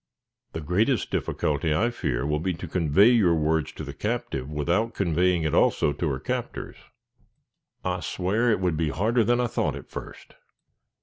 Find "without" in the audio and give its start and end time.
4.49-4.95